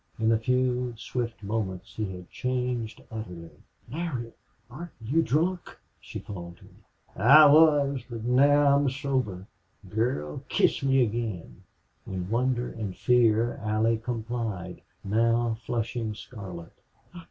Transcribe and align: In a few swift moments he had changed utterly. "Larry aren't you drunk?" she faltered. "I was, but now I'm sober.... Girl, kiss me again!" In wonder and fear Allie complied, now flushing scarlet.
In 0.17 0.31
a 0.31 0.37
few 0.39 0.95
swift 0.97 1.43
moments 1.43 1.93
he 1.95 2.11
had 2.11 2.31
changed 2.31 3.03
utterly. 3.11 3.51
"Larry 3.87 4.31
aren't 4.67 4.89
you 4.99 5.21
drunk?" 5.21 5.77
she 5.99 6.17
faltered. 6.17 6.73
"I 7.15 7.45
was, 7.45 8.03
but 8.09 8.23
now 8.23 8.75
I'm 8.75 8.89
sober.... 8.89 9.45
Girl, 9.87 10.41
kiss 10.49 10.81
me 10.81 11.03
again!" 11.03 11.61
In 12.07 12.31
wonder 12.31 12.71
and 12.71 12.97
fear 12.97 13.57
Allie 13.57 13.99
complied, 13.99 14.81
now 15.05 15.59
flushing 15.65 16.15
scarlet. 16.15 16.73